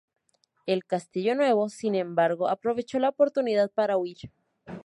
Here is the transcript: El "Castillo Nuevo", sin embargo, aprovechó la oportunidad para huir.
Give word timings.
El 0.65 0.83
"Castillo 0.83 1.35
Nuevo", 1.35 1.69
sin 1.69 1.93
embargo, 1.93 2.47
aprovechó 2.47 2.97
la 2.97 3.09
oportunidad 3.09 3.69
para 3.69 3.97
huir. 3.97 4.31